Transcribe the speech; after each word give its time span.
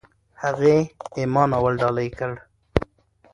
هغې 0.41 0.75
"اِما" 1.21 1.43
ناول 1.51 1.73
ډالۍ 1.81 2.09
کړ. 2.19 2.33